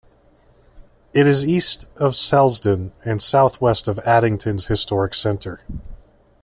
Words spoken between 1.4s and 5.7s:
east of Selsdon, and south-west of Addington's historic centre.